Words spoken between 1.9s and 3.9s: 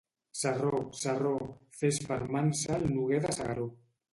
fermança al Noguer de S'Agaró.